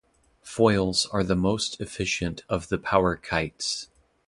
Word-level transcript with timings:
Foils 0.41 1.05
are 1.11 1.23
the 1.23 1.35
most 1.35 1.79
efficient 1.79 2.41
of 2.49 2.69
the 2.69 2.79
power 2.79 3.15
kites. 3.15 3.89